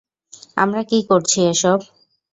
আমরা 0.57 0.81
কী 0.83 0.99
করছি 1.09 1.39
এসব? 1.51 1.79